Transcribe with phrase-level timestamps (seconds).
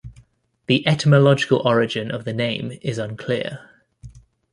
[0.65, 3.69] The etymological origin of the name is unclear.